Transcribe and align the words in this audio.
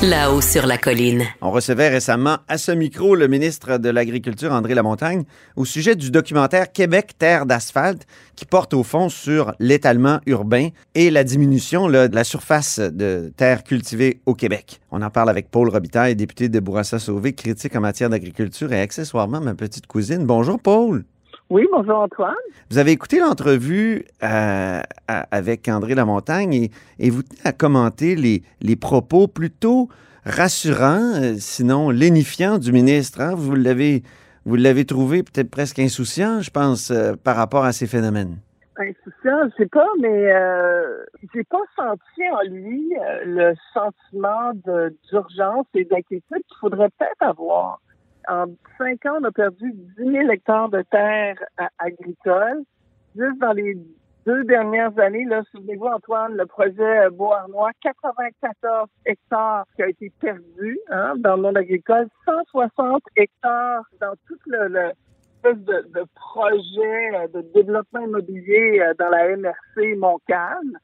Là-haut 0.00 0.40
sur 0.40 0.64
la 0.64 0.78
colline. 0.78 1.24
On 1.40 1.50
recevait 1.50 1.88
récemment 1.88 2.36
à 2.46 2.56
ce 2.56 2.70
micro 2.70 3.16
le 3.16 3.26
ministre 3.26 3.78
de 3.78 3.88
l'Agriculture, 3.88 4.52
André 4.52 4.74
Lamontagne, 4.74 5.24
au 5.56 5.64
sujet 5.64 5.96
du 5.96 6.12
documentaire 6.12 6.70
Québec, 6.70 7.14
terre 7.18 7.46
d'asphalte, 7.46 8.06
qui 8.36 8.44
porte 8.44 8.74
au 8.74 8.84
fond 8.84 9.08
sur 9.08 9.54
l'étalement 9.58 10.20
urbain 10.26 10.68
et 10.94 11.10
la 11.10 11.24
diminution 11.24 11.88
de 11.88 12.14
la 12.14 12.22
surface 12.22 12.78
de 12.78 13.32
terre 13.36 13.64
cultivée 13.64 14.20
au 14.24 14.34
Québec. 14.34 14.80
On 14.92 15.02
en 15.02 15.10
parle 15.10 15.30
avec 15.30 15.50
Paul 15.50 15.68
Robitaille, 15.68 16.14
député 16.14 16.48
de 16.48 16.60
Bourassa-Sauvé, 16.60 17.32
critique 17.32 17.74
en 17.74 17.80
matière 17.80 18.08
d'agriculture 18.08 18.72
et 18.72 18.80
accessoirement 18.80 19.40
ma 19.40 19.54
petite 19.54 19.88
cousine. 19.88 20.24
Bonjour, 20.24 20.60
Paul. 20.60 21.02
Oui, 21.50 21.66
bonjour 21.72 22.00
Antoine. 22.00 22.34
Vous 22.70 22.76
avez 22.76 22.92
écouté 22.92 23.20
l'entrevue 23.20 24.04
euh, 24.22 24.80
avec 25.06 25.66
André 25.68 25.94
Lamontagne 25.94 26.52
et, 26.52 26.70
et, 26.98 27.08
vous 27.08 27.22
tenez 27.22 27.40
à 27.42 27.52
commenter 27.52 28.16
les, 28.16 28.42
les 28.60 28.76
propos 28.76 29.28
plutôt 29.28 29.88
rassurants, 30.26 31.14
euh, 31.14 31.36
sinon 31.38 31.88
lénifiants 31.88 32.58
du 32.58 32.70
ministre. 32.70 33.22
Hein? 33.22 33.34
Vous 33.34 33.54
l'avez 33.54 34.02
vous 34.44 34.56
l'avez 34.56 34.84
trouvé 34.84 35.22
peut-être 35.22 35.50
presque 35.50 35.78
insouciant, 35.78 36.42
je 36.42 36.50
pense, 36.50 36.90
euh, 36.90 37.14
par 37.16 37.36
rapport 37.36 37.64
à 37.64 37.72
ces 37.72 37.86
phénomènes. 37.86 38.36
Insouciant, 38.76 39.48
je 39.48 39.62
sais 39.62 39.68
pas, 39.68 39.88
mais 40.00 40.30
j'ai 41.34 41.44
pas 41.44 41.58
senti 41.74 42.22
en 42.30 42.42
lui 42.48 42.92
le 43.24 43.54
sentiment 43.72 44.52
d'urgence 45.08 45.66
et 45.74 45.84
d'inquiétude 45.84 46.22
qu'il 46.46 46.56
faudrait 46.60 46.90
peut-être 46.90 47.22
avoir 47.22 47.80
en 48.28 48.46
cinq 48.76 49.06
ans, 49.06 49.18
on 49.20 49.24
a 49.24 49.32
perdu 49.32 49.72
10 49.98 50.04
000 50.04 50.30
hectares 50.30 50.68
de 50.68 50.82
terre 50.90 51.36
agricole. 51.78 52.62
Juste 53.16 53.38
dans 53.38 53.52
les 53.52 53.76
deux 54.26 54.44
dernières 54.44 54.96
années, 54.98 55.24
là, 55.24 55.42
souvenez-vous, 55.50 55.86
Antoine, 55.86 56.36
le 56.36 56.44
projet 56.46 57.08
Beauharnois, 57.10 57.70
94 57.80 58.88
hectares 59.06 59.64
qui 59.74 59.82
a 59.82 59.88
été 59.88 60.12
perdu 60.20 60.78
hein, 60.90 61.14
dans 61.16 61.36
le 61.36 61.42
monde 61.42 61.56
agricole, 61.56 62.08
160 62.26 63.02
hectares 63.16 63.84
dans 64.00 64.12
tout 64.26 64.38
le, 64.46 64.68
le 64.68 64.92
de, 65.44 65.88
de 65.94 66.04
projet 66.14 67.28
de 67.32 67.40
développement 67.54 68.00
immobilier 68.00 68.80
euh, 68.80 68.94
dans 68.98 69.08
la 69.08 69.36
MRC 69.36 69.96
Montcalm. 69.96 70.78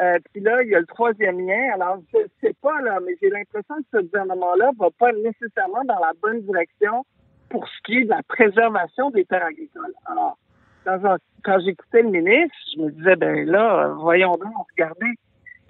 Euh, 0.00 0.18
puis 0.32 0.42
là, 0.42 0.62
il 0.62 0.70
y 0.70 0.74
a 0.74 0.80
le 0.80 0.86
troisième 0.86 1.46
lien. 1.46 1.72
Alors, 1.74 1.98
je 2.12 2.18
sais 2.40 2.54
pas, 2.60 2.80
là, 2.82 2.98
mais 3.04 3.16
j'ai 3.22 3.30
l'impression 3.30 3.76
que 3.76 3.98
ce 3.98 4.02
gouvernement-là 4.02 4.70
va 4.78 4.88
pas 4.98 5.12
nécessairement 5.12 5.84
dans 5.84 5.98
la 6.00 6.12
bonne 6.20 6.40
direction 6.42 7.04
pour 7.48 7.66
ce 7.68 7.82
qui 7.84 7.98
est 7.98 8.04
de 8.04 8.10
la 8.10 8.22
préservation 8.26 9.10
des 9.10 9.24
terres 9.24 9.46
agricoles. 9.46 9.94
Alors, 10.06 10.36
quand, 10.84 11.58
j'écoutais 11.64 12.02
le 12.02 12.10
ministre, 12.10 12.56
je 12.76 12.82
me 12.82 12.90
disais, 12.90 13.16
ben 13.16 13.48
là, 13.48 13.94
voyons 13.98 14.32
donc, 14.32 14.66
regardez 14.76 15.14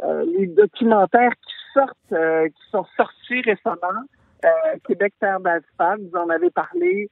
euh, 0.03 0.25
les 0.39 0.47
documentaires 0.47 1.33
qui 1.33 1.55
sortent, 1.73 2.13
euh, 2.13 2.49
qui 2.49 2.71
sont 2.71 2.87
sortis 2.97 3.43
récemment. 3.43 4.03
Euh, 4.45 4.49
Québec 4.87 5.15
Terre 5.21 5.41
d'asphalte, 5.41 6.01
vous 6.11 6.19
en 6.19 6.29
avez 6.31 6.51
parlé. 6.51 7.11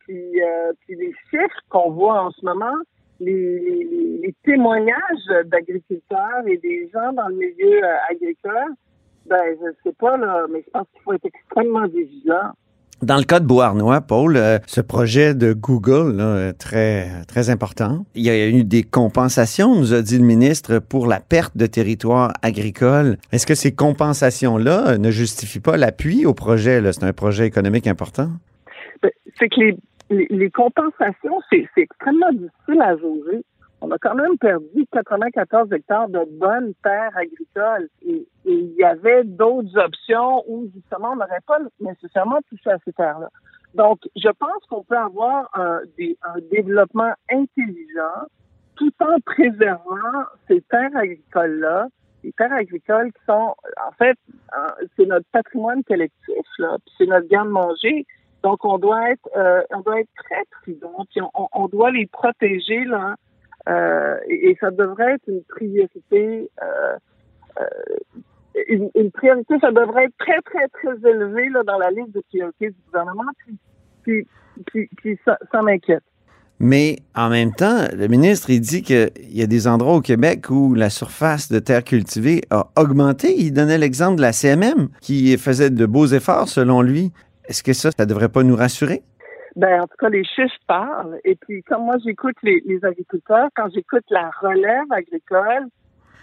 puis, 0.00 0.40
puis 0.80 0.96
les 0.96 1.14
chiffres 1.30 1.60
qu'on 1.68 1.90
voit 1.90 2.22
en 2.22 2.30
ce 2.30 2.44
moment, 2.44 2.76
les, 3.20 4.34
témoignages 4.44 5.46
d'agriculteurs 5.46 6.42
et 6.46 6.56
des 6.56 6.88
gens 6.92 7.12
dans 7.12 7.28
le 7.28 7.34
milieu 7.34 7.84
euh, 7.84 7.96
agricole, 8.10 8.74
ben, 9.26 9.36
je 9.60 9.70
sais 9.84 9.94
pas, 9.98 10.16
là, 10.16 10.46
mais 10.50 10.62
je 10.66 10.70
pense 10.70 10.86
qu'il 10.92 11.02
faut 11.02 11.12
être 11.12 11.26
extrêmement 11.26 11.86
vigilant. 11.86 12.52
Dans 13.02 13.16
le 13.16 13.24
cas 13.24 13.40
de 13.40 13.46
Beauharnois, 13.46 14.00
Paul, 14.00 14.36
euh, 14.36 14.58
ce 14.66 14.80
projet 14.80 15.34
de 15.34 15.52
Google, 15.52 16.16
là, 16.16 16.52
très, 16.52 17.24
très 17.28 17.48
important, 17.50 18.04
il 18.14 18.22
y 18.24 18.30
a 18.30 18.48
eu 18.48 18.64
des 18.64 18.82
compensations, 18.82 19.74
nous 19.74 19.94
a 19.94 20.02
dit 20.02 20.18
le 20.18 20.24
ministre, 20.24 20.78
pour 20.78 21.06
la 21.06 21.20
perte 21.20 21.56
de 21.56 21.66
territoire 21.66 22.32
agricole. 22.42 23.16
Est-ce 23.32 23.46
que 23.46 23.54
ces 23.54 23.74
compensations-là 23.74 24.98
ne 24.98 25.10
justifient 25.10 25.60
pas 25.60 25.76
l'appui 25.76 26.26
au 26.26 26.34
projet? 26.34 26.80
C'est 26.92 27.04
un 27.04 27.12
projet 27.12 27.46
économique 27.46 27.86
important? 27.86 28.28
Ben, 29.02 29.10
c'est 29.38 29.48
que 29.48 29.60
les, 29.60 29.76
les, 30.10 30.50
compensations, 30.50 31.40
c'est 31.50 31.68
extrêmement 31.76 32.32
difficile 32.32 32.82
à 32.82 32.96
jauger. 32.96 33.44
On 33.80 33.90
a 33.90 33.98
quand 33.98 34.14
même 34.14 34.36
perdu 34.36 34.86
94 34.92 35.72
hectares 35.72 36.08
de 36.08 36.20
bonnes 36.38 36.74
terres 36.82 37.16
agricoles 37.16 37.88
et, 38.02 38.26
il 38.44 38.74
y 38.76 38.84
avait 38.84 39.24
d'autres 39.24 39.78
options 39.78 40.42
où 40.48 40.68
justement 40.74 41.12
on 41.12 41.16
n'aurait 41.16 41.44
pas 41.46 41.58
nécessairement 41.78 42.40
touché 42.48 42.70
à 42.70 42.78
ces 42.84 42.92
terres-là. 42.92 43.28
Donc, 43.74 44.00
je 44.16 44.28
pense 44.30 44.64
qu'on 44.68 44.82
peut 44.82 44.96
avoir 44.96 45.48
un, 45.54 45.80
un 46.22 46.40
développement 46.50 47.12
intelligent 47.30 48.26
tout 48.76 48.92
en 49.00 49.20
préservant 49.20 50.24
ces 50.48 50.62
terres 50.62 50.96
agricoles-là, 50.96 51.88
les 52.24 52.32
terres 52.32 52.52
agricoles 52.52 53.12
qui 53.12 53.24
sont, 53.26 53.54
en 53.86 53.92
fait, 53.98 54.18
c'est 54.96 55.06
notre 55.06 55.26
patrimoine 55.32 55.84
collectif, 55.84 56.46
là, 56.58 56.78
c'est 56.96 57.06
notre 57.06 57.28
garde-manger. 57.28 58.06
Donc, 58.42 58.64
on 58.64 58.78
doit 58.78 59.10
être, 59.10 59.28
euh, 59.36 59.62
on 59.70 59.80
doit 59.80 60.00
être 60.00 60.10
très 60.16 60.44
prudent, 60.62 61.06
puis 61.10 61.20
on, 61.52 61.68
doit 61.68 61.90
les 61.90 62.06
protéger 62.06 62.84
là. 62.84 63.16
Euh, 63.68 64.16
et, 64.28 64.56
ça 64.60 64.70
devrait 64.70 65.14
être 65.14 65.28
une 65.28 65.42
priorité. 65.44 66.50
Euh, 66.62 66.96
une, 68.68 69.10
priorité, 69.12 69.58
ça 69.60 69.70
devrait 69.70 70.04
être 70.04 70.16
très, 70.18 70.40
très, 70.42 70.68
très 70.68 71.10
élevé 71.10 71.50
là, 71.50 71.62
dans 71.64 71.78
la 71.78 71.90
liste 71.90 72.12
de 72.12 72.22
priorités 72.28 72.70
du 72.70 72.76
gouvernement. 72.86 73.30
Puis, 74.02 74.26
puis, 74.66 74.88
puis, 74.96 75.18
ça 75.24 75.62
m'inquiète. 75.62 76.02
Mais 76.62 76.98
en 77.14 77.30
même 77.30 77.54
temps, 77.54 77.86
le 77.96 78.06
ministre, 78.06 78.50
il 78.50 78.60
dit 78.60 78.82
qu'il 78.82 79.10
y 79.30 79.42
a 79.42 79.46
des 79.46 79.66
endroits 79.66 79.94
au 79.94 80.02
Québec 80.02 80.50
où 80.50 80.74
la 80.74 80.90
surface 80.90 81.50
de 81.50 81.58
terre 81.58 81.82
cultivée 81.82 82.42
a 82.50 82.68
augmenté. 82.76 83.34
Il 83.38 83.52
donnait 83.52 83.78
l'exemple 83.78 84.16
de 84.16 84.20
la 84.20 84.32
CMM 84.32 84.90
qui 85.00 85.36
faisait 85.38 85.70
de 85.70 85.86
beaux 85.86 86.06
efforts 86.06 86.48
selon 86.48 86.82
lui. 86.82 87.12
Est-ce 87.50 87.64
que 87.64 87.72
ça, 87.72 87.90
ça 87.90 88.06
devrait 88.06 88.28
pas 88.28 88.44
nous 88.44 88.54
rassurer? 88.54 89.02
Ben, 89.56 89.80
en 89.80 89.86
tout 89.88 89.96
cas, 89.98 90.08
les 90.08 90.22
chiffres 90.22 90.54
parlent. 90.68 91.18
Et 91.24 91.34
puis, 91.34 91.64
comme 91.64 91.82
moi, 91.82 91.96
j'écoute 92.04 92.36
les, 92.44 92.78
agriculteurs, 92.84 93.48
quand 93.56 93.68
j'écoute 93.74 94.04
la 94.08 94.30
relève 94.40 94.86
agricole, 94.90 95.66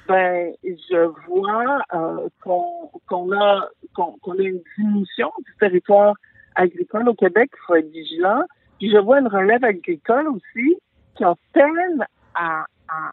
ben, 0.07 0.53
je 0.63 1.11
vois 1.27 1.83
euh, 1.93 2.29
qu'on 2.41 3.33
a 3.33 3.67
qu'on 3.93 4.31
a 4.31 4.41
une 4.41 4.61
diminution 4.77 5.29
du 5.45 5.53
territoire 5.59 6.13
agricole 6.55 7.09
au 7.09 7.13
Québec. 7.13 7.49
Il 7.55 7.65
faut 7.67 7.75
être 7.75 7.91
vigilant. 7.91 8.44
Puis, 8.79 8.89
je 8.89 8.97
vois 8.97 9.19
une 9.19 9.27
relève 9.27 9.65
agricole 9.65 10.29
aussi 10.29 10.77
qui 11.17 11.25
en 11.25 11.35
peine 11.51 12.05
à, 12.35 12.63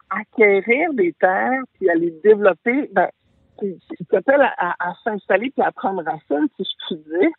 acquérir 0.09 0.95
des 0.95 1.13
terres 1.15 1.63
puis 1.73 1.91
à 1.91 1.97
les 1.97 2.13
développer. 2.23 2.89
Ben, 2.93 3.09
qui, 3.59 3.77
qui 3.97 4.07
à, 4.17 4.75
à, 4.79 4.95
s'installer 5.03 5.51
puis 5.51 5.67
à 5.67 5.73
prendre 5.73 6.05
racine, 6.05 6.47
si 6.57 6.65
je 6.65 6.95
puis 6.95 7.05
dire. 7.19 7.31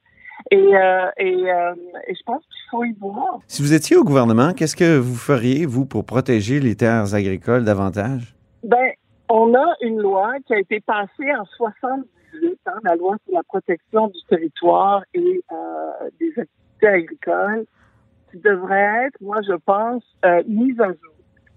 Et, 0.52 0.58
euh, 0.58 1.10
et, 1.18 1.52
euh, 1.52 1.74
et, 2.08 2.16
je 2.16 2.24
pense 2.26 2.44
qu'il 2.44 2.70
faut 2.70 2.84
y 2.84 2.94
voir. 2.94 3.40
Si 3.48 3.62
vous 3.62 3.74
étiez 3.74 3.98
au 3.98 4.04
gouvernement, 4.04 4.54
qu'est-ce 4.54 4.76
que 4.76 4.98
vous 4.98 5.16
feriez, 5.16 5.66
vous, 5.66 5.86
pour 5.86 6.06
protéger 6.06 6.60
les 6.60 6.76
terres 6.76 7.14
agricoles 7.14 7.64
davantage? 7.64 8.36
Ben, 8.64 8.92
on 9.30 9.54
a 9.56 9.74
une 9.82 10.00
loi 10.00 10.34
qui 10.46 10.54
a 10.54 10.60
été 10.60 10.80
passée 10.82 11.34
en 11.36 11.46
78, 11.58 12.60
hein, 12.68 12.72
la 12.84 12.96
loi 12.96 13.16
sur 13.26 13.36
la 13.36 13.44
protection 13.44 14.08
du 14.08 14.20
territoire 14.30 15.04
et 15.14 15.42
euh, 15.52 16.10
des 16.20 16.30
activités 16.30 16.88
agricoles, 16.88 17.66
qui 18.32 18.38
devrait 18.40 19.08
être, 19.08 19.18
moi, 19.22 19.38
je 19.42 19.56
pense, 19.66 20.04
mise 20.48 20.80
à 20.80 20.88
jour. 20.88 21.16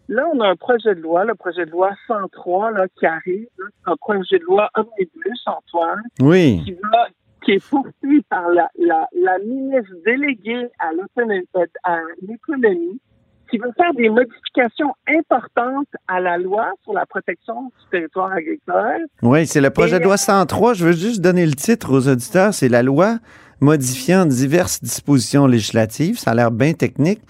Là, 0.09 0.27
on 0.33 0.41
a 0.41 0.49
un 0.49 0.57
projet 0.57 0.95
de 0.95 1.01
loi, 1.01 1.25
le 1.25 1.35
projet 1.35 1.67
de 1.67 1.71
loi 1.71 1.91
103, 2.07 2.71
là, 2.71 2.87
qui 2.99 3.05
arrive. 3.05 3.47
C'est 3.59 3.91
un 3.91 3.97
projet 3.97 4.39
de 4.39 4.45
loi 4.45 4.71
omnibus, 4.75 5.43
Antoine. 5.45 6.03
Oui. 6.21 6.63
Qui 6.65 6.73
va, 6.73 7.09
qui 7.49 7.55
est 7.55 7.69
poursuivi 7.71 8.21
par 8.29 8.47
la, 8.51 8.69
la, 8.79 9.09
la 9.15 9.39
ministre 9.39 9.95
déléguée 10.05 10.69
à 10.79 10.91
l'économie, 12.21 13.01
qui 13.51 13.57
veut 13.57 13.73
faire 13.75 13.95
des 13.95 14.11
modifications 14.11 14.93
importantes 15.09 15.89
à 16.09 16.21
la 16.21 16.37
loi 16.37 16.73
sur 16.83 16.93
la 16.93 17.07
protection 17.07 17.65
du 17.65 17.91
territoire 17.91 18.33
agricole. 18.33 19.07
Oui, 19.23 19.47
c'est 19.47 19.63
le 19.63 19.71
projet 19.71 19.99
de 19.99 20.05
loi 20.05 20.19
103. 20.19 20.75
Je 20.75 20.85
veux 20.85 20.93
juste 20.93 21.23
donner 21.23 21.47
le 21.47 21.55
titre 21.55 21.91
aux 21.91 22.07
auditeurs. 22.07 22.53
C'est 22.53 22.69
la 22.69 22.83
loi 22.83 23.19
modifiant 23.61 24.27
diverses 24.27 24.83
dispositions 24.83 25.47
législatives. 25.47 26.19
Ça 26.19 26.33
a 26.33 26.35
l'air 26.35 26.51
bien 26.51 26.75
technique 26.75 27.23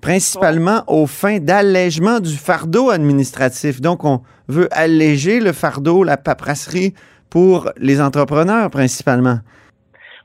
principalement 0.00 0.84
aux 0.86 1.06
fins 1.06 1.38
d'allègement 1.38 2.20
du 2.20 2.36
fardeau 2.36 2.90
administratif. 2.90 3.80
Donc, 3.80 4.04
on 4.04 4.22
veut 4.46 4.68
alléger 4.70 5.40
le 5.40 5.52
fardeau, 5.52 6.04
la 6.04 6.16
paperasserie 6.16 6.94
pour 7.28 7.70
les 7.76 8.00
entrepreneurs 8.00 8.70
principalement. 8.70 9.40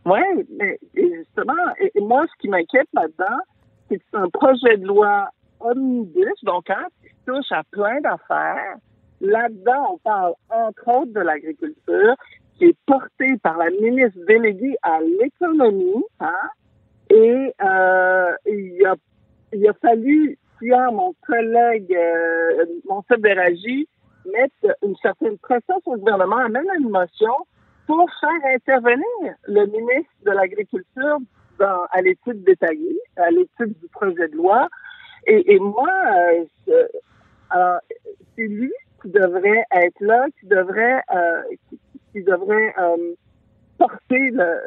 Oui, 0.05 0.19
mais 0.57 0.79
justement, 0.95 1.53
moi, 2.01 2.25
ce 2.27 2.41
qui 2.41 2.49
m'inquiète 2.49 2.87
là-dedans, 2.93 3.39
c'est 3.87 3.97
que 3.97 4.03
c'est 4.11 4.17
un 4.17 4.29
projet 4.29 4.77
de 4.77 4.87
loi 4.87 5.29
omnibus, 5.59 6.43
donc 6.43 6.69
hein, 6.69 6.87
qui 7.01 7.09
touche 7.25 7.51
à 7.51 7.63
plein 7.71 8.01
d'affaires. 8.01 8.77
Là-dedans, 9.19 9.93
on 9.93 9.97
parle 9.99 10.33
entre 10.49 10.87
autres 10.87 11.13
de 11.13 11.19
l'agriculture, 11.19 12.15
qui 12.57 12.65
est 12.65 12.77
portée 12.87 13.37
par 13.43 13.57
la 13.57 13.69
ministre 13.69 14.19
déléguée 14.27 14.75
à 14.81 14.99
l'économie, 15.01 16.03
hein, 16.19 16.49
Et 17.11 17.53
euh, 17.63 18.33
il, 18.47 18.85
a, 18.85 18.95
il 19.53 19.67
a 19.67 19.73
fallu, 19.73 20.39
hier, 20.61 20.91
mon 20.91 21.13
collègue, 21.27 21.95
euh, 21.95 22.65
mon 22.89 23.03
Beragi, 23.19 23.87
mettre 24.25 24.77
une 24.83 24.95
certaine 24.97 25.37
pression 25.37 25.79
sur 25.83 25.93
le 25.93 25.99
gouvernement, 25.99 26.37
amène 26.37 26.65
une 26.79 26.89
motion 26.89 27.33
faire 28.19 28.53
intervenir 28.53 29.35
le 29.47 29.65
ministre 29.65 30.11
de 30.25 30.31
l'Agriculture 30.31 31.17
à 31.91 32.01
l'étude 32.01 32.43
détaillée, 32.43 32.99
à 33.17 33.29
l'étude 33.29 33.77
du 33.79 33.87
projet 33.89 34.27
de 34.27 34.35
loi. 34.35 34.67
Et, 35.27 35.59
moi, 35.59 35.89
euh, 36.67 36.87
alors, 37.51 37.79
c'est 38.35 38.47
lui 38.47 38.73
qui 39.01 39.09
devrait 39.09 39.63
être 39.71 39.99
là, 39.99 40.25
qui 40.39 40.47
devrait, 40.47 41.03
euh, 41.13 41.41
qui, 42.13 42.23
devrait 42.23 42.73
euh, 42.79 43.13
porter 43.77 44.31
le, 44.31 44.57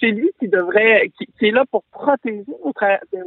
c'est 0.00 0.10
lui 0.10 0.30
qui 0.40 0.48
devrait, 0.48 1.10
qui, 1.16 1.46
est 1.46 1.50
là 1.52 1.64
pour 1.70 1.84
protéger 1.92 2.44
nos, 2.48 2.72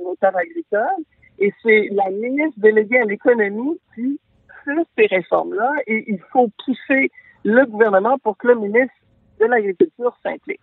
nos 0.04 0.16
terres 0.16 0.36
agricoles. 0.36 1.04
Et 1.40 1.54
c'est 1.64 1.88
la 1.92 2.10
ministre 2.10 2.60
déléguée 2.60 3.00
à 3.00 3.06
l'économie 3.06 3.80
qui 3.96 4.20
fait 4.66 4.86
ces 4.98 5.06
réformes-là. 5.08 5.72
Et 5.88 6.04
il 6.08 6.20
faut 6.32 6.50
pousser 6.66 7.12
le 7.44 7.66
gouvernement 7.66 8.18
pour 8.20 8.38
que 8.38 8.48
le 8.48 8.56
ministre 8.56 8.94
de 9.46 9.52
l'Agriculture 9.52 10.16
s'implique. 10.24 10.60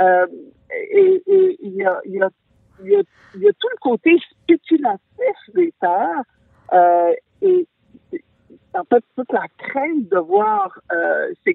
Euh, 0.00 0.26
et, 0.70 1.22
il, 1.62 1.74
y 1.74 1.84
a, 1.84 2.00
tout 2.80 3.68
le 3.70 3.80
côté 3.80 4.16
spéculatif 4.42 5.36
des 5.54 5.72
terres. 5.80 6.22
Euh, 6.72 7.12
et 7.42 7.66
en 8.74 8.84
fait 8.84 9.04
toute 9.16 9.32
la 9.32 9.46
crainte 9.56 10.08
de 10.08 10.18
voir 10.18 10.78
euh, 10.92 11.32
ces, 11.44 11.54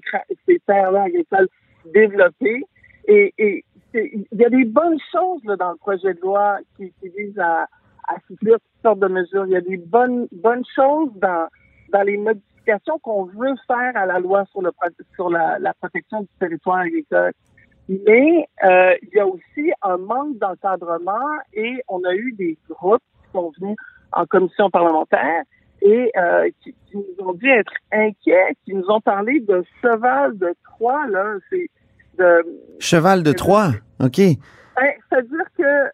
terres-là 0.66 1.04
agricoles 1.04 1.48
développées. 1.92 2.64
Et, 3.06 3.64
il 3.94 4.24
y 4.32 4.44
a 4.44 4.48
des 4.48 4.64
bonnes 4.64 4.98
choses 5.12 5.44
là, 5.44 5.56
dans 5.56 5.72
le 5.72 5.76
projet 5.76 6.14
de 6.14 6.20
loi 6.20 6.58
qui, 6.76 6.90
qui 6.98 7.10
visent 7.10 7.38
à, 7.38 7.66
à 8.08 8.14
soutenir 8.26 8.54
toutes 8.54 8.82
sortes 8.82 9.00
de 9.00 9.08
mesures. 9.08 9.44
Il 9.44 9.52
y 9.52 9.56
a 9.56 9.60
des 9.60 9.76
bonnes 9.76 10.28
bonnes 10.32 10.64
choses 10.74 11.10
dans 11.16 11.48
dans 11.92 12.02
les 12.02 12.16
modifications 12.16 12.51
qu'on 13.02 13.24
veut 13.24 13.54
faire 13.66 13.96
à 13.96 14.06
la 14.06 14.18
loi 14.18 14.44
sur 14.50 14.62
le 14.62 14.70
sur 15.14 15.30
la, 15.30 15.58
la 15.58 15.74
protection 15.74 16.22
du 16.22 16.28
territoire 16.38 16.78
agricole. 16.78 17.32
Mais 17.88 18.48
euh, 18.64 18.94
il 19.02 19.08
y 19.14 19.18
a 19.18 19.26
aussi 19.26 19.72
un 19.82 19.96
manque 19.96 20.38
d'encadrement 20.38 21.28
et 21.52 21.82
on 21.88 22.02
a 22.04 22.14
eu 22.14 22.32
des 22.32 22.56
groupes 22.70 23.02
qui 23.24 23.32
sont 23.32 23.52
venus 23.58 23.76
en 24.12 24.24
commission 24.26 24.70
parlementaire 24.70 25.42
et 25.82 26.10
euh, 26.16 26.48
qui, 26.62 26.74
qui, 26.86 26.96
nous 26.96 27.26
ont 27.26 27.34
dit 27.34 27.48
être 27.48 27.72
inquiets, 27.92 28.56
qui 28.64 28.74
nous 28.74 28.88
ont 28.88 29.00
parlé 29.00 29.40
de 29.40 29.64
cheval 29.80 30.38
de 30.38 30.54
Troie, 30.64 31.06
là, 31.08 31.34
c'est 31.50 31.68
de... 32.18 32.44
Cheval 32.78 33.24
de 33.24 33.32
Troie, 33.32 33.70
OK. 34.00 34.18
Ben, 34.18 34.92
c'est-à-dire 35.08 35.46
que 35.58 35.90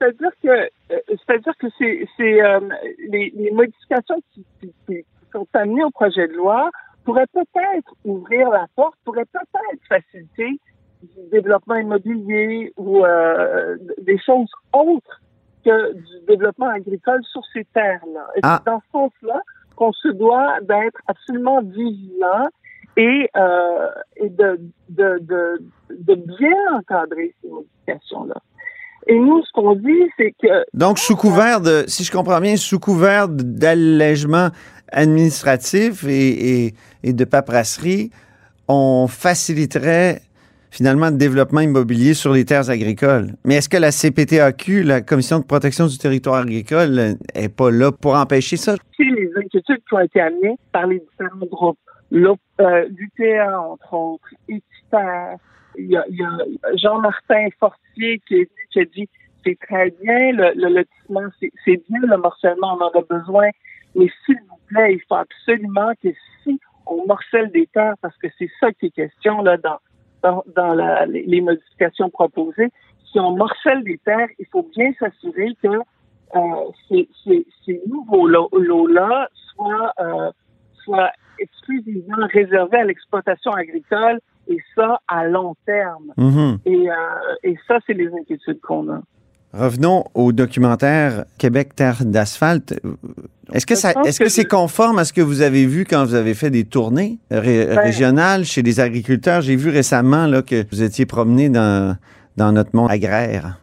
c'est-à-dire 0.00 0.30
que 0.42 0.48
euh, 0.48 0.98
c'est-à-dire 1.08 1.52
que 1.58 1.66
c'est, 1.78 2.08
c'est 2.16 2.42
euh, 2.42 2.60
les, 3.08 3.32
les, 3.36 3.50
modifications 3.50 4.20
qui, 4.32 4.44
qui, 4.60 4.72
qui, 4.86 5.04
sont 5.32 5.46
amenées 5.52 5.84
au 5.84 5.90
projet 5.90 6.26
de 6.26 6.32
loi 6.32 6.70
pourraient 7.04 7.28
peut-être 7.32 7.94
ouvrir 8.04 8.50
la 8.50 8.66
porte, 8.74 8.94
pourraient 9.04 9.26
peut-être 9.26 9.80
faciliter 9.88 10.58
du 11.02 11.30
développement 11.30 11.76
immobilier 11.76 12.72
ou 12.76 13.04
euh, 13.04 13.76
des 13.98 14.18
choses 14.18 14.50
autres 14.72 15.20
que 15.64 15.94
du 15.94 16.26
développement 16.26 16.68
agricole 16.68 17.22
sur 17.24 17.42
ces 17.52 17.64
terres-là. 17.66 18.26
Et 18.36 18.40
ah. 18.42 18.58
c'est 18.58 18.70
dans 18.70 18.80
ce 18.80 18.90
sens-là 18.92 19.40
qu'on 19.76 19.92
se 19.92 20.08
doit 20.08 20.60
d'être 20.62 21.00
absolument 21.06 21.62
vigilant 21.62 22.48
et, 22.96 23.30
euh, 23.36 23.88
et 24.16 24.28
de, 24.28 24.60
de, 24.88 25.18
de, 25.20 25.62
de, 25.90 26.14
bien 26.14 26.74
encadrer 26.74 27.34
ces 27.40 27.48
modifications-là. 27.48 28.40
Et 29.10 29.18
nous, 29.18 29.42
ce 29.42 29.50
qu'on 29.52 29.74
dit, 29.74 30.04
c'est 30.16 30.32
que... 30.40 30.64
Donc, 30.72 31.00
sous 31.00 31.16
couvert 31.16 31.60
de, 31.60 31.82
si 31.88 32.04
je 32.04 32.12
comprends 32.12 32.40
bien, 32.40 32.56
sous 32.56 32.78
couvert 32.78 33.26
d'allègement 33.28 34.50
administratif 34.92 36.04
et, 36.04 36.66
et, 36.66 36.74
et 37.02 37.12
de 37.12 37.24
paperasserie, 37.24 38.12
on 38.68 39.08
faciliterait 39.08 40.20
finalement 40.70 41.10
de 41.10 41.16
développement 41.16 41.60
immobilier 41.60 42.14
sur 42.14 42.32
les 42.32 42.44
terres 42.44 42.70
agricoles. 42.70 43.32
Mais 43.44 43.56
est-ce 43.56 43.68
que 43.68 43.78
la 43.78 43.90
CPTAQ, 43.90 44.84
la 44.84 45.00
Commission 45.00 45.40
de 45.40 45.44
protection 45.44 45.88
du 45.88 45.98
territoire 45.98 46.36
agricole, 46.36 47.16
est 47.34 47.48
pas 47.48 47.72
là 47.72 47.90
pour 47.90 48.14
empêcher 48.14 48.56
ça? 48.56 48.76
C'est 48.96 49.02
les 49.02 49.28
inquiétudes 49.36 49.82
qui 49.88 49.94
ont 49.94 50.00
été 50.00 50.20
amenées 50.20 50.54
par 50.70 50.86
les 50.86 51.00
différents 51.00 51.46
groupes. 51.50 51.78
Euh, 52.12 52.84
L'UTA, 52.96 53.60
entre 53.60 53.92
autres, 53.92 54.28
Équiterre, 54.48 55.38
il 55.76 55.90
y 55.90 55.96
a, 55.96 56.02
a 56.02 56.76
Jean-Martin 56.76 57.48
Fortier 57.58 58.20
qui, 58.26 58.48
qui 58.70 58.80
a 58.80 58.84
dit 58.84 59.08
c'est 59.44 59.58
très 59.58 59.90
bien, 60.02 60.32
le, 60.32 60.52
le 60.54 60.74
lotissement, 60.74 61.28
c'est 61.40 61.88
bien, 61.88 62.00
le 62.02 62.16
morcellement, 62.18 62.76
on 62.78 62.84
en 62.84 62.90
a 62.90 63.02
besoin, 63.02 63.48
mais 63.94 64.08
s'il 64.24 64.38
vous 64.48 64.58
plaît, 64.66 64.94
il 64.94 65.00
faut 65.08 65.14
absolument 65.14 65.92
que 66.02 66.08
si 66.42 66.60
on 66.86 67.06
morcelle 67.06 67.50
des 67.50 67.66
terres, 67.68 67.94
parce 68.02 68.16
que 68.18 68.28
c'est 68.38 68.50
ça 68.60 68.72
qui 68.72 68.86
est 68.86 68.90
question 68.90 69.42
là 69.42 69.56
dans 69.56 69.78
dans, 70.22 70.42
dans 70.54 70.74
la, 70.74 71.06
les 71.06 71.40
modifications 71.40 72.10
proposées. 72.10 72.70
Si 73.10 73.18
on 73.18 73.36
morcelle 73.36 73.82
des 73.84 73.98
terres, 73.98 74.28
il 74.38 74.46
faut 74.52 74.68
bien 74.76 74.92
s'assurer 74.98 75.54
que 75.62 75.68
euh, 75.68 76.70
ces, 76.88 77.08
ces, 77.24 77.46
ces, 77.64 77.80
nouveaux 77.86 78.26
lots-là 78.26 79.28
soient, 79.54 79.92
euh, 79.98 80.30
soient 80.84 81.10
exclusivement 81.38 82.26
réservés 82.32 82.78
à 82.78 82.84
l'exploitation 82.84 83.52
agricole 83.52 84.20
et 84.50 84.58
ça 84.74 85.00
à 85.08 85.26
long 85.26 85.54
terme. 85.64 86.12
Et, 86.66 86.90
euh, 86.90 86.94
et 87.44 87.56
ça, 87.66 87.78
c'est 87.86 87.94
les 87.94 88.08
inquiétudes 88.08 88.60
qu'on 88.60 88.90
a. 88.92 89.00
Revenons 89.52 90.04
au 90.14 90.30
documentaire 90.32 91.24
Québec 91.38 91.74
Terre 91.74 92.04
d'asphalte. 92.04 92.80
Est-ce 93.52 93.66
que 93.66 93.74
ça, 93.74 93.92
est-ce 94.04 94.20
que 94.20 94.28
c'est 94.28 94.44
conforme 94.44 94.98
à 95.00 95.04
ce 95.04 95.12
que 95.12 95.20
vous 95.20 95.42
avez 95.42 95.66
vu 95.66 95.84
quand 95.84 96.04
vous 96.04 96.14
avez 96.14 96.34
fait 96.34 96.50
des 96.50 96.64
tournées 96.64 97.18
ré 97.32 97.66
ben, 97.66 97.80
régionales 97.80 98.44
chez 98.44 98.62
les 98.62 98.78
agriculteurs? 98.78 99.40
J'ai 99.40 99.56
vu 99.56 99.70
récemment 99.70 100.26
là, 100.26 100.42
que 100.42 100.64
vous 100.70 100.84
étiez 100.84 101.04
promené 101.04 101.48
dans, 101.48 101.96
dans 102.36 102.52
notre 102.52 102.76
monde 102.76 102.92
agraire. 102.92 103.60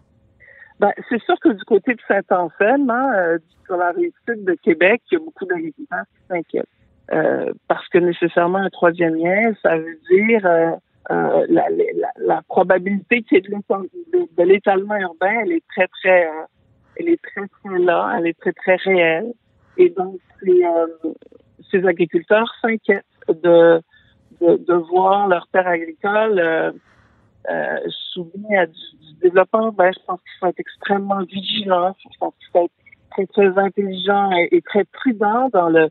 Ben, 0.81 0.91
c'est 1.09 1.21
sûr 1.21 1.35
que 1.41 1.49
du 1.49 1.63
côté 1.63 1.93
de 1.93 2.01
Saint-Anselme, 2.05 2.89
hein, 2.89 3.11
euh, 3.15 3.37
sur 3.65 3.77
la 3.77 3.91
rive 3.91 4.11
sud 4.27 4.43
de 4.43 4.57
Québec, 4.61 5.01
il 5.09 5.15
y 5.15 5.21
a 5.21 5.23
beaucoup 5.23 5.45
d'agriculteurs 5.45 6.03
qui 6.03 6.27
s'inquiètent. 6.27 6.76
Euh, 7.13 7.53
parce 7.67 7.87
que 7.87 7.99
nécessairement 7.99 8.57
un 8.57 8.69
troisième 8.69 9.15
lien, 9.15 9.53
ça 9.63 9.77
veut 9.77 9.97
dire 10.09 10.45
euh, 10.45 10.71
euh, 11.09 11.45
la, 11.47 11.69
la, 11.69 12.09
la, 12.17 12.41
probabilité 12.49 13.21
qu'il 13.23 13.37
y 13.37 13.39
ait 13.39 14.27
de, 14.37 14.43
l'étalement 14.43 14.97
urbain, 14.97 15.39
elle 15.43 15.53
est 15.53 15.63
très, 15.69 15.87
très, 15.87 16.27
euh, 16.27 16.43
elle 16.97 17.07
est 17.07 17.21
très, 17.21 17.47
très 17.47 17.79
là, 17.79 18.15
elle 18.17 18.27
est 18.27 18.37
très, 18.37 18.51
très 18.51 18.75
réelle. 18.75 19.31
Et 19.77 19.89
donc, 19.89 20.19
ces, 20.43 20.65
euh, 20.65 20.87
ces 21.71 21.85
agriculteurs 21.85 22.53
s'inquiètent 22.61 23.05
de, 23.29 23.81
de, 24.41 24.57
de, 24.57 24.73
voir 24.73 25.29
leur 25.29 25.47
terre 25.47 25.67
agricole 25.67 26.39
euh, 26.39 26.71
euh, 27.49 27.77
soumis 28.11 28.55
à 28.57 28.65
du, 28.65 28.73
du, 28.73 29.13
développement 29.21 29.67
urbain. 29.67 29.91
Je 29.93 30.03
pense 30.05 30.19
qu'il 30.19 30.39
faut 30.41 30.47
être 30.47 30.59
extrêmement 30.59 31.23
vigilant. 31.23 31.95
Je 31.99 32.17
pense 32.19 32.33
qu'il 32.39 32.47
faut 32.51 32.65
être 32.65 32.71
très, 33.11 33.27
très 33.27 33.57
intelligent 33.57 34.31
et, 34.33 34.57
et 34.57 34.61
très 34.61 34.83
prudent 34.83 35.47
dans 35.53 35.69
le 35.69 35.87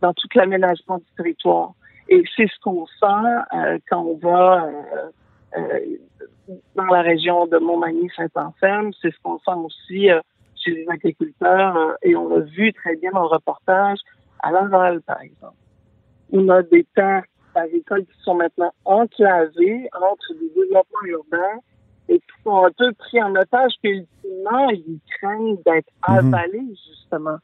dans 0.00 0.12
tout 0.14 0.28
l'aménagement 0.34 0.98
du 0.98 1.04
territoire. 1.16 1.72
Et 2.08 2.22
c'est 2.36 2.48
ce 2.48 2.58
qu'on 2.60 2.86
sent 2.86 3.28
euh, 3.54 3.78
quand 3.88 4.02
on 4.02 4.16
va 4.16 4.64
euh, 4.64 5.10
euh, 5.56 6.54
dans 6.74 6.84
la 6.86 7.02
région 7.02 7.46
de 7.46 7.58
Montmagny-Saint-Anselme. 7.58 8.90
C'est 9.00 9.12
ce 9.12 9.20
qu'on 9.22 9.38
sent 9.38 9.58
aussi 9.64 10.10
euh, 10.10 10.20
chez 10.56 10.72
les 10.72 10.86
agriculteurs. 10.88 11.76
Euh, 11.76 11.94
et 12.02 12.16
on 12.16 12.28
l'a 12.28 12.40
vu 12.40 12.72
très 12.72 12.96
bien 12.96 13.10
dans 13.12 13.22
le 13.22 13.28
reportage 13.28 13.98
à 14.40 14.50
Laval, 14.50 15.00
par 15.02 15.20
exemple. 15.20 15.54
On 16.32 16.48
a 16.48 16.62
des 16.62 16.84
terres 16.94 17.24
agricoles 17.54 18.06
qui 18.06 18.22
sont 18.22 18.34
maintenant 18.34 18.72
enclavées 18.84 19.88
entre 19.94 20.34
des 20.34 20.48
développements 20.54 21.06
urbains 21.06 21.58
et 22.08 22.18
qui 22.18 22.42
sont 22.44 22.64
un 22.64 22.70
peu 22.76 22.92
pris 22.92 23.22
en 23.22 23.34
otage, 23.36 23.72
puis 23.82 24.06
ultimement, 24.24 24.68
ils 24.70 24.98
craignent 25.18 25.58
d'être 25.64 25.92
-hmm. 26.02 26.18
avalés, 26.18 26.74
justement, 26.88 27.38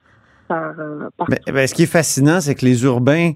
par... 0.47 0.75
par 1.17 1.29
Mais, 1.29 1.41
ben, 1.47 1.67
ce 1.67 1.75
qui 1.75 1.85
est 1.85 1.93
fascinant, 1.93 2.41
c'est 2.41 2.55
que 2.55 2.65
les 2.65 2.85
urbains 2.85 3.33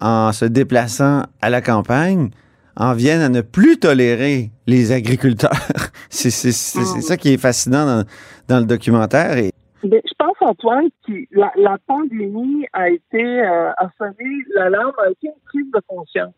en 0.00 0.32
se 0.32 0.44
déplaçant 0.44 1.24
à 1.40 1.50
la 1.50 1.60
campagne, 1.60 2.30
en 2.76 2.94
viennent 2.94 3.20
à 3.20 3.28
ne 3.28 3.40
plus 3.40 3.78
tolérer 3.78 4.50
les 4.66 4.92
agriculteurs. 4.92 5.50
c'est 6.08 6.28
mmh. 6.28 7.00
ça 7.02 7.16
qui 7.16 7.34
est 7.34 7.40
fascinant 7.40 7.84
dans, 7.84 8.04
dans 8.48 8.60
le 8.60 8.66
documentaire. 8.66 9.36
Et... 9.36 9.50
Mais 9.82 10.02
je 10.04 10.12
pense, 10.18 10.36
Antoine, 10.40 10.88
que 11.06 11.12
la, 11.32 11.52
la 11.56 11.76
pandémie 11.86 12.66
a 12.72 12.88
été, 12.88 13.22
euh, 13.22 13.70
a 13.76 13.90
sonné, 13.98 14.44
l'alarme 14.54 14.92
a 15.04 15.10
été 15.10 15.26
une 15.26 15.42
prise 15.46 15.70
de 15.72 15.80
conscience. 15.86 16.34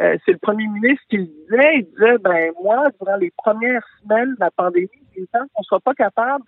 Euh, 0.00 0.16
c'est 0.24 0.32
le 0.32 0.38
premier 0.38 0.66
ministre 0.66 1.04
qui 1.08 1.16
le 1.18 1.24
disait. 1.24 1.76
Il 1.76 1.86
disait, 1.86 2.18
ben 2.18 2.52
moi, 2.62 2.84
durant 3.00 3.16
les 3.16 3.32
premières 3.36 3.84
semaines 4.02 4.34
de 4.34 4.40
la 4.40 4.50
pandémie, 4.50 4.88
j'ai 5.16 5.26
qu'on 5.32 5.44
ne 5.58 5.64
soit 5.64 5.80
pas 5.80 5.94
capable 5.94 6.44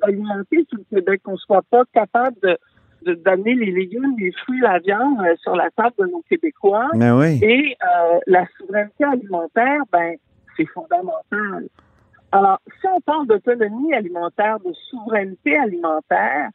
d'alimenter 0.00 0.64
tout 0.70 0.76
le 0.76 0.96
Québec, 0.96 1.20
qu'on 1.24 1.32
ne 1.32 1.36
soit 1.38 1.64
pas 1.70 1.82
capable 1.92 2.36
de, 2.42 2.56
d'amener 3.04 3.54
les 3.54 3.70
légumes, 3.70 4.14
les 4.18 4.32
fruits, 4.32 4.60
la 4.60 4.78
viande 4.78 5.20
euh, 5.20 5.34
sur 5.42 5.54
la 5.56 5.70
table 5.70 5.94
de 5.98 6.06
nos 6.06 6.22
Québécois. 6.28 6.88
Mais 6.94 7.10
oui. 7.10 7.38
Et 7.42 7.76
euh, 7.82 8.18
la 8.26 8.46
souveraineté 8.58 9.04
alimentaire, 9.04 9.82
ben, 9.92 10.16
c'est 10.56 10.66
fondamental. 10.66 11.68
Alors, 12.32 12.60
si 12.80 12.86
on 12.86 13.00
parle 13.00 13.26
d'autonomie 13.26 13.92
alimentaire, 13.94 14.58
de 14.60 14.72
souveraineté 14.90 15.56
alimentaire, 15.56 16.48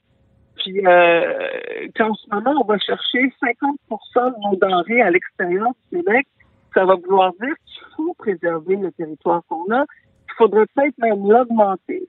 puis 0.56 0.86
euh, 0.86 1.88
qu'en 1.96 2.14
ce 2.16 2.28
moment, 2.32 2.56
on 2.62 2.66
va 2.66 2.80
chercher 2.80 3.32
50 3.40 3.78
de 3.90 4.50
nos 4.50 4.56
denrées 4.56 5.02
à 5.02 5.12
l'extérieur 5.12 5.68
du 5.92 6.00
Québec, 6.00 6.28
ça 6.74 6.86
va 6.86 6.96
vouloir 6.96 7.32
dire 7.34 7.54
qu'il 7.66 7.84
faut 7.96 8.14
préserver 8.16 8.76
le 8.76 8.92
territoire 8.92 9.42
qu'on 9.48 9.72
a. 9.72 9.84
Il 9.84 10.34
faudrait 10.38 10.66
peut-être 10.76 10.98
même 10.98 11.30
l'augmenter. 11.30 12.08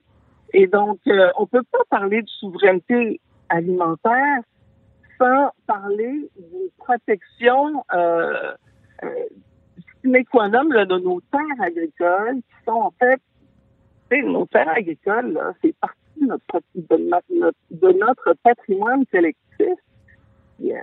Et 0.53 0.67
donc, 0.67 0.99
euh, 1.07 1.29
on 1.37 1.45
peut 1.45 1.63
pas 1.71 1.83
parler 1.89 2.21
de 2.21 2.27
souveraineté 2.27 3.21
alimentaire 3.49 4.41
sans 5.17 5.51
parler 5.67 6.29
d'une 6.37 6.69
protection 6.77 7.83
euh, 7.93 8.53
euh, 9.03 9.09
sine 10.01 10.23
qua 10.31 10.47
non 10.49 10.65
de 10.65 10.99
nos 10.99 11.21
terres 11.31 11.61
agricoles, 11.61 12.37
qui 12.37 12.65
sont 12.65 12.71
en 12.71 12.93
fait, 12.99 13.21
nos 14.23 14.45
terres 14.45 14.69
agricoles, 14.69 15.39
c'est 15.61 15.75
partie 15.75 15.97
de 16.15 16.27
notre, 16.27 16.61
de, 16.75 17.99
notre, 17.99 18.33
patrimoine 18.43 19.05
collectif. 19.07 19.77
Il, 20.59 20.75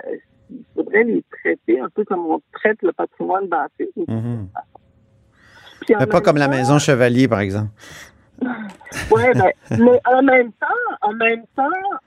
faudrait 0.74 1.02
les 1.02 1.24
traiter 1.30 1.80
un 1.80 1.88
peu 1.88 2.04
comme 2.04 2.26
on 2.26 2.40
traite 2.52 2.80
le 2.82 2.92
patrimoine 2.92 3.48
bâti. 3.48 3.88
Mm 4.06 4.44
pas 6.10 6.20
comme 6.20 6.36
la 6.36 6.48
maison 6.48 6.78
Chevalier, 6.78 7.28
par 7.28 7.40
exemple. 7.40 7.70
Oui, 8.42 9.22
ben, 9.34 9.52
mais 9.78 10.00
en 10.06 10.22
même 10.22 10.52
temps, 10.52 10.96
en 11.02 11.12
même 11.12 11.44
temps, 11.54 11.64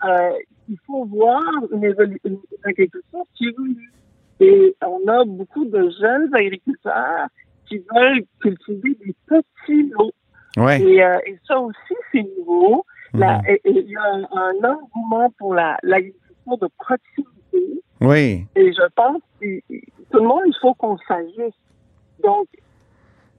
euh, 0.08 0.32
il 0.68 0.78
faut 0.86 1.06
voir 1.06 1.42
une, 1.72 1.84
une, 2.24 2.40
agriculture 2.64 3.26
qui 3.36 3.48
évolue. 3.48 3.92
Et 4.40 4.76
on 4.86 5.08
a 5.08 5.26
beaucoup 5.26 5.66
de 5.66 5.90
jeunes 6.00 6.34
agriculteurs 6.34 7.28
qui 7.68 7.84
veulent 7.94 8.24
cultiver 8.42 8.98
des 9.06 9.16
petits 9.28 9.92
lots. 9.92 10.14
Ouais. 10.58 10.82
Et, 10.82 11.04
euh, 11.04 11.18
et, 11.26 11.38
ça 11.48 11.60
aussi, 11.60 11.96
c'est 12.12 12.26
nouveau. 12.38 12.86
Mhm. 13.14 13.42
il 13.66 13.90
y 13.90 13.96
a 13.96 14.04
un, 14.04 14.24
un, 14.32 14.70
engouement 14.72 15.32
pour 15.40 15.56
l'agriculture 15.56 16.58
de 16.62 16.70
proximité. 16.78 17.82
Oui. 18.02 18.46
Et 18.56 18.72
je 18.72 18.88
pense 18.96 19.22
que 19.42 19.60
tout 20.12 20.20
le 20.20 20.28
monde, 20.28 20.44
il 20.46 20.56
faut 20.62 20.74
qu'on 20.76 20.98
s'ajuste. 21.08 21.58
Donc, 22.24 22.48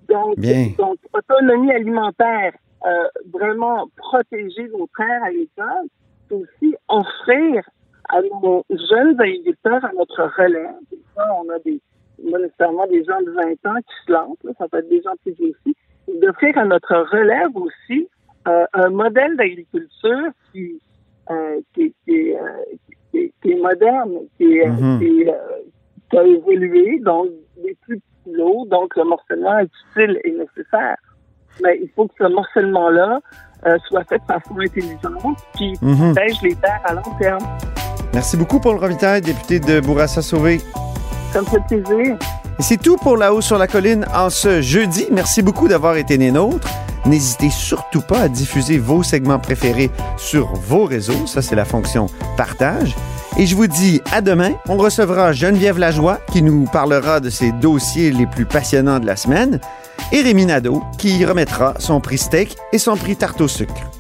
donc, 0.09 0.37
donc, 0.77 0.99
autonomie 1.13 1.71
alimentaire, 1.71 2.53
euh, 2.87 3.09
vraiment 3.33 3.89
protéger 3.97 4.69
nos 4.69 4.89
terres 4.97 5.23
agricoles, 5.25 5.89
c'est 6.29 6.35
aussi 6.35 6.77
offrir 6.89 7.63
à 8.09 8.21
nos 8.43 8.65
jeunes 8.71 9.21
agriculteurs, 9.21 9.85
à 9.85 9.93
notre 9.93 10.23
relève. 10.37 10.75
on 11.17 11.49
a 11.51 11.59
des, 11.61 11.81
nécessairement 12.23 12.87
des 12.87 13.05
gens 13.05 13.21
de 13.21 13.31
20 13.31 13.71
ans 13.71 13.81
qui 13.81 14.07
se 14.07 14.13
lancent, 14.13 14.57
ça 14.59 14.69
peut 14.69 14.79
être 14.79 14.89
des 14.89 15.03
gens 15.03 15.15
plus 15.23 15.33
aussi, 15.33 15.77
d'offrir 16.21 16.57
à 16.59 16.65
notre 16.65 16.97
relève 17.13 17.55
aussi 17.55 18.09
euh, 18.49 18.65
un 18.73 18.89
modèle 18.89 19.37
d'agriculture 19.37 20.31
qui, 20.53 20.81
euh, 21.31 21.61
qui, 21.75 21.95
qui, 22.05 22.35
euh, 22.35 22.39
qui, 23.13 23.33
qui, 23.43 23.53
est 23.53 23.61
moderne, 23.61 24.13
qui, 24.39 24.47
mm-hmm. 24.47 24.99
qui, 24.99 26.17
a 26.17 26.25
évolué, 26.25 26.99
donc 27.01 27.29
des 27.63 27.77
plus 27.83 28.01
petits 28.01 28.37
lots, 28.37 28.67
donc 28.67 28.97
le 28.97 29.05
morcellement 29.05 29.59
est 29.59 29.71
utile 29.93 30.21
et 30.25 30.33
nécessaire 30.33 30.97
mais 31.63 31.79
il 31.83 31.89
faut 31.95 32.07
que 32.07 32.15
ce 32.19 32.33
morcellement-là 32.33 33.21
euh, 33.67 33.77
soit 33.89 34.05
fait 34.05 34.19
de 34.19 34.25
façon 34.25 34.59
intelligente 34.59 35.39
qui 35.57 35.75
mhm. 35.83 36.15
protège 36.15 36.43
les 36.43 36.55
terres 36.57 36.81
à 36.85 36.95
long 36.95 37.03
terme. 37.21 37.45
Merci 38.15 38.37
beaucoup, 38.37 38.59
Paul 38.59 38.77
Robitaille, 38.77 39.21
député 39.21 39.61
de 39.61 39.81
Bourassa-Sauvé. 39.81 40.61
Ça 41.33 41.41
me 41.43 41.47
fait 41.47 41.61
plaisir. 41.69 42.17
Et 42.59 42.63
c'est 42.63 42.77
tout 42.77 42.97
pour 42.97 43.17
La 43.17 43.33
Haut 43.33 43.41
sur 43.41 43.57
la 43.57 43.67
Colline 43.67 44.05
en 44.15 44.31
ce 44.31 44.61
jeudi. 44.61 45.07
Merci 45.13 45.43
beaucoup 45.43 45.69
d'avoir 45.69 45.97
été 45.97 46.19
né 46.19 46.31
nôtres. 46.31 46.69
N'hésitez 47.07 47.51
surtout 47.51 48.03
pas 48.03 48.21
à 48.23 48.29
diffuser 48.29 48.79
vos 48.79 49.03
segments 49.03 49.39
préférés 49.39 49.91
sur 50.17 50.53
vos 50.55 50.85
réseaux. 50.85 51.27
Ça, 51.27 51.41
c'est 51.41 51.57
la 51.57 51.65
fonction 51.65 52.07
partage. 52.37 52.95
Et 53.39 53.47
je 53.47 53.57
vous 53.57 53.67
dis 53.67 54.03
à 54.13 54.21
demain. 54.21 54.53
On 54.69 54.77
recevra 54.77 55.33
Geneviève 55.33 55.79
Lajoie 55.79 56.19
qui 56.33 56.43
nous 56.43 56.65
parlera 56.65 57.21
de 57.21 57.31
ses 57.31 57.53
dossiers 57.53 58.11
les 58.11 58.27
plus 58.27 58.45
passionnants 58.45 58.99
de 58.99 59.07
la 59.07 59.17
semaine 59.17 59.61
et 60.13 60.23
Rémi 60.23 60.47
qui 60.99 61.25
remettra 61.25 61.75
son 61.79 62.01
prix 62.01 62.19
steak 62.19 62.57
et 62.73 62.79
son 62.79 62.97
prix 62.97 63.17
tarte 63.17 63.41
au 63.41 63.49
sucre. 63.49 64.00